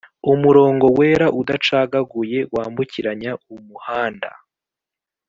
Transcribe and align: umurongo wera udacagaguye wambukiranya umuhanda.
umurongo 0.33 0.85
wera 0.97 1.27
udacagaguye 1.41 2.39
wambukiranya 2.53 3.31
umuhanda. 3.55 4.29